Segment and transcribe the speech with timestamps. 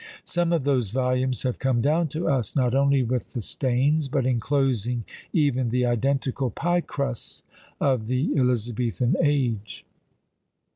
[0.23, 4.25] Some of those volumes have come down to us, not only with the stains, but
[4.25, 7.43] inclosing even the identical piecrusts
[7.79, 9.85] of the Elizabethan age.